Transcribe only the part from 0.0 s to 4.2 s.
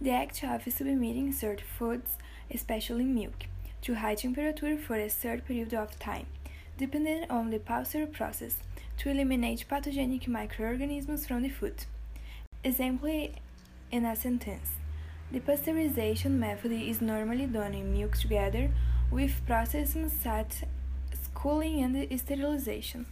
The act of submitting certain foods, especially milk, to high